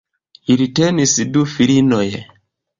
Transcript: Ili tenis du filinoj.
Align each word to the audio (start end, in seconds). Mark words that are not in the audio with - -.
Ili 0.55 0.67
tenis 0.79 1.15
du 1.37 1.45
filinoj. 1.53 2.05